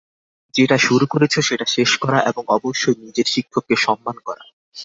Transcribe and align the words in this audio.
যেটা 0.53 0.77
শুরু 0.77 1.05
করেছো 1.05 1.39
সেটা 1.41 1.65
শেষ 1.65 1.91
করা, 1.97 2.19
এবং 2.21 2.43
অবশ্যই 2.47 2.97
নিজের 2.99 3.25
শিক্ষককে 3.25 3.75
সম্মান 3.75 4.17
করা। 4.25 4.43